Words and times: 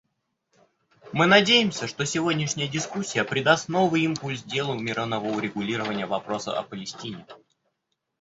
Мы 1.11 1.27
надеемся, 1.27 1.85
что 1.85 2.07
сегодняшняя 2.07 2.67
дискуссия 2.67 3.23
придаст 3.23 3.69
новый 3.69 4.01
импульс 4.01 4.41
делу 4.41 4.73
мирного 4.73 5.27
урегулирования 5.27 6.07
вопроса 6.07 6.57
о 6.57 6.63
Палестине. 6.63 7.23